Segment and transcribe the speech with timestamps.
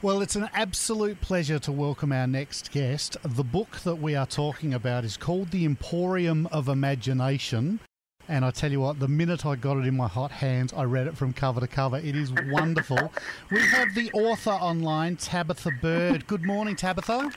[0.00, 3.16] Well, it's an absolute pleasure to welcome our next guest.
[3.24, 7.80] The book that we are talking about is called The Emporium of Imagination.
[8.28, 10.84] And I tell you what, the minute I got it in my hot hands, I
[10.84, 11.96] read it from cover to cover.
[11.96, 13.12] It is wonderful.
[13.50, 16.28] we have the author online, Tabitha Bird.
[16.28, 17.32] Good morning, Tabitha.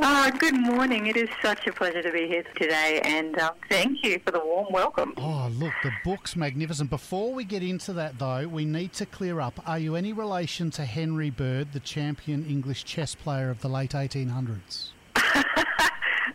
[0.00, 1.06] Oh, good morning.
[1.08, 4.38] It is such a pleasure to be here today, and um, thank you for the
[4.38, 5.12] warm welcome.
[5.16, 6.88] Oh, look, the book's magnificent.
[6.88, 10.70] Before we get into that, though, we need to clear up are you any relation
[10.72, 14.90] to Henry Bird, the champion English chess player of the late 1800s?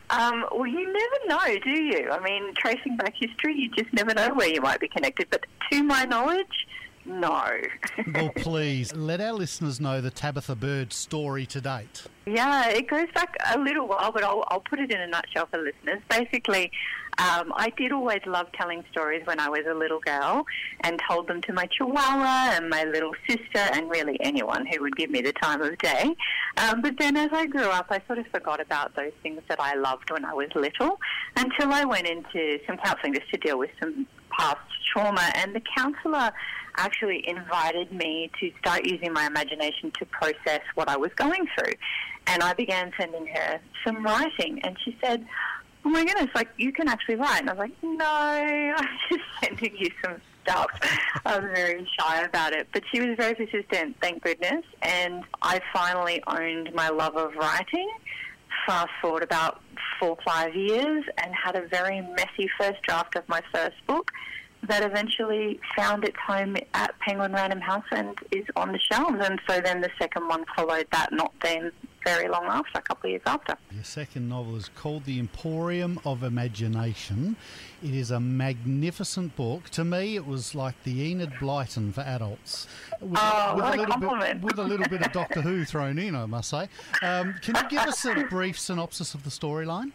[0.09, 2.09] um, well, you never know, do you?
[2.11, 5.27] I mean, tracing back history, you just never know where you might be connected.
[5.29, 6.67] But to my knowledge,
[7.05, 7.49] no.
[8.13, 12.03] well, please let our listeners know the Tabitha Bird story to date.
[12.25, 15.47] Yeah, it goes back a little while, but I'll, I'll put it in a nutshell
[15.51, 16.01] for listeners.
[16.09, 16.71] Basically,
[17.17, 20.45] um, I did always love telling stories when I was a little girl
[20.81, 24.95] and told them to my chihuahua and my little sister and really anyone who would
[24.95, 26.15] give me the time of day.
[26.57, 29.59] Um, but then as I grew up, I sort of forgot about those things that
[29.59, 30.99] I loved when I was little
[31.35, 34.59] until I went into some counselling just to deal with some past
[34.93, 35.29] trauma.
[35.35, 36.31] And the counsellor
[36.77, 41.73] actually invited me to start using my imagination to process what I was going through.
[42.27, 45.25] And I began sending her some writing, and she said,
[45.85, 47.41] Oh my goodness, like you can actually write.
[47.41, 48.05] And I was like, No,
[48.77, 50.67] I'm just sending you some stuff.
[51.25, 52.67] I was very shy about it.
[52.73, 54.63] But she was very persistent, thank goodness.
[54.81, 57.89] And I finally owned my love of writing.
[58.65, 59.61] Fast forward about
[59.99, 64.11] four, five years, and had a very messy first draft of my first book
[64.67, 69.17] that eventually found its home at Penguin Random House and is on the shelves.
[69.19, 71.71] And so then the second one followed that, not then
[72.03, 73.57] very long after, a couple of years after.
[73.71, 77.35] Your second novel is called The Emporium of Imagination.
[77.83, 79.69] It is a magnificent book.
[79.71, 82.67] To me, it was like the Enid Blyton for adults.
[83.01, 86.15] With, oh, with, a, little bit, with a little bit of Doctor Who thrown in,
[86.15, 86.69] I must say.
[87.01, 89.91] Um, can you give us a brief synopsis of the storyline?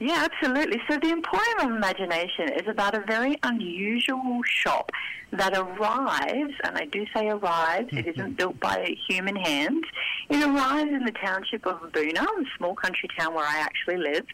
[0.00, 0.80] Yeah, absolutely.
[0.88, 4.90] So the Emporium of Imagination is about a very unusual shop
[5.32, 9.84] that arrives, and I do say arrives, it isn't built by human hands.
[10.28, 14.24] It arrives in the township of Boonah, a small country town where I actually live,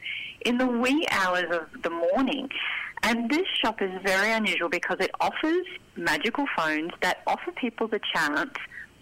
[0.43, 2.49] in the wee hours of the morning.
[3.03, 8.01] And this shop is very unusual because it offers magical phones that offer people the
[8.15, 8.53] chance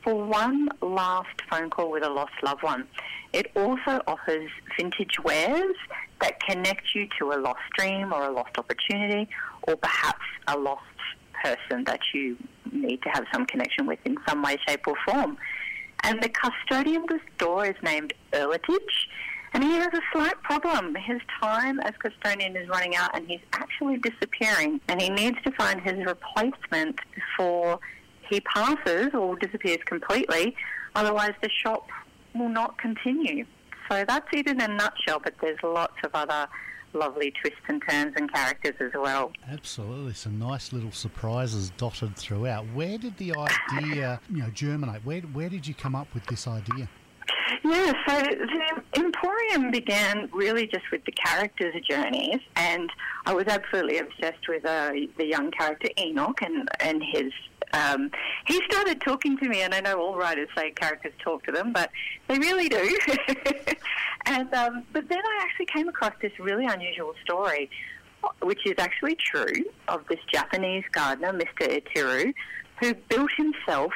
[0.02, 2.86] for one last phone call with a lost loved one.
[3.32, 5.76] It also offers vintage wares
[6.20, 9.28] that connect you to a lost dream or a lost opportunity
[9.62, 10.82] or perhaps a lost
[11.42, 12.36] person that you
[12.72, 15.36] need to have some connection with in some way, shape, or form.
[16.02, 18.78] And the custodian of the store is named Erlitich,
[19.52, 20.94] and he has a slight problem.
[20.94, 25.52] His time as custodian is running out, and he's actually disappearing, and he needs to
[25.52, 27.80] find his replacement before
[28.28, 30.54] he passes or disappears completely.
[30.94, 31.88] Otherwise, the shop
[32.34, 33.44] will not continue.
[33.90, 36.46] So that's it in a nutshell, but there's lots of other
[36.92, 39.32] lovely twists and turns and characters as well.
[39.50, 42.64] Absolutely, some nice little surprises dotted throughout.
[42.74, 45.04] Where did the idea, you know, germinate?
[45.04, 46.88] Where where did you come up with this idea?
[47.64, 52.90] Yeah, so the Emporium began really just with the characters' journeys, and
[53.26, 57.32] I was absolutely obsessed with uh, the young character Enoch and, and his
[57.72, 58.10] um,
[58.46, 61.72] he started talking to me, and I know all writers say characters talk to them,
[61.72, 61.90] but
[62.28, 62.98] they really do.
[64.26, 67.70] and um, but then I actually came across this really unusual story,
[68.42, 71.80] which is actually true, of this Japanese gardener, Mr.
[71.80, 72.32] Itaru,
[72.80, 73.92] who built himself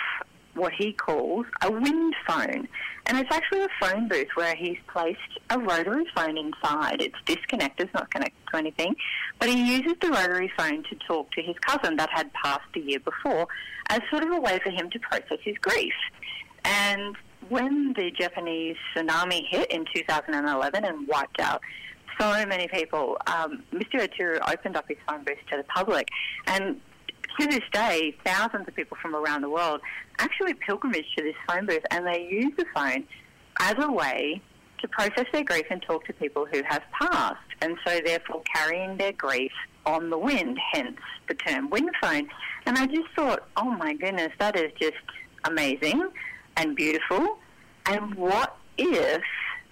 [0.55, 2.69] what he calls a wind phone.
[3.07, 5.19] And it's actually a phone booth where he's placed
[5.51, 7.01] a rotary phone inside.
[7.01, 8.95] It's disconnected, it's not connected to anything.
[9.39, 12.81] But he uses the rotary phone to talk to his cousin that had passed the
[12.81, 13.49] year before
[13.89, 15.95] as sort of a way for him to process his grief.
[16.65, 17.17] And
[17.49, 21.61] when the Japanese tsunami hit in 2011 and wiped out
[22.21, 24.07] so many people, um, Mr.
[24.07, 26.09] Itaru opened up his phone booth to the public.
[26.47, 26.81] And
[27.41, 29.81] to this day, thousands of people from around the world
[30.19, 33.05] actually pilgrimage to this phone booth and they use the phone
[33.61, 34.41] as a way
[34.81, 37.39] to process their grief and talk to people who have passed.
[37.61, 39.53] And so, therefore, carrying their grief
[39.87, 40.99] on the wind, hence
[41.29, 42.29] the term wind phone.
[42.67, 44.97] And I just thought, oh my goodness, that is just
[45.45, 46.09] amazing
[46.57, 47.39] and beautiful.
[47.87, 49.23] And what if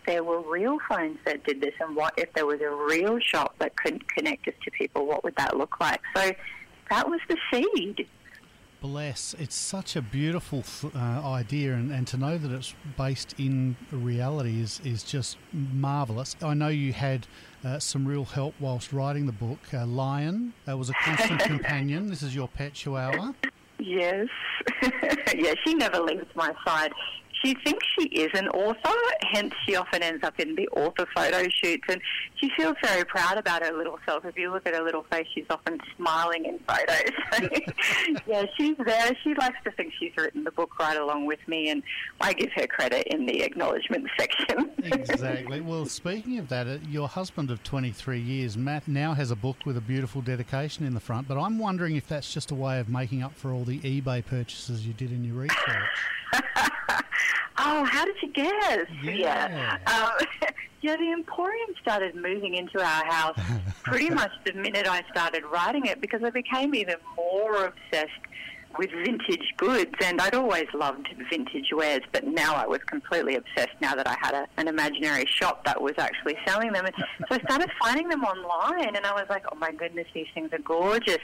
[0.06, 1.75] there were real phones that did this?
[1.81, 5.06] And what if there was a real shop that could connect us to people?
[5.06, 6.01] What would that look like?
[6.17, 6.33] So,
[6.91, 8.07] that was the seed.
[8.81, 9.35] Bless.
[9.39, 10.65] It's such a beautiful
[10.95, 16.35] uh, idea, and, and to know that it's based in reality is, is just marvellous.
[16.43, 17.27] I know you had
[17.63, 19.59] uh, some real help whilst writing the book.
[19.73, 22.09] Uh, Lion was a constant companion.
[22.09, 23.33] This is your pet chihuahua.
[23.79, 24.29] Yes.
[25.35, 26.93] yeah, she never leaves my side.
[27.43, 28.97] She thinks she is an author,
[29.33, 32.01] hence she often ends up in the author photo shoots, and
[32.37, 34.25] she feels very proud about her little self.
[34.25, 37.61] If you look at her little face, she's often smiling in photos.
[38.27, 39.13] yeah, she's there.
[39.23, 41.83] She likes to think she's written the book right along with me, and
[42.21, 44.71] I give her credit in the acknowledgement section.
[44.83, 45.61] exactly.
[45.61, 49.57] Well, speaking of that, uh, your husband of 23 years, Matt, now has a book
[49.65, 52.81] with a beautiful dedication in the front, but I'm wondering if that's just a way
[52.81, 55.57] of making up for all the eBay purchases you did in your research.
[57.70, 58.87] oh, how did you guess?
[59.02, 59.49] Yeah.
[59.49, 59.78] Yeah.
[59.87, 60.49] Um,
[60.82, 63.38] yeah, the Emporium started moving into our house
[63.82, 68.12] pretty much the minute I started writing it because I became even more obsessed
[68.78, 73.75] with vintage goods and I'd always loved vintage wares but now I was completely obsessed
[73.81, 77.34] now that I had a, an imaginary shop that was actually selling them and so
[77.34, 80.61] I started finding them online and I was like oh my goodness these things are
[80.61, 81.19] gorgeous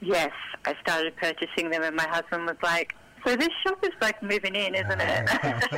[0.00, 0.32] yes
[0.64, 2.94] I started purchasing them and my husband was like
[3.26, 5.72] so this shop is like moving in isn't it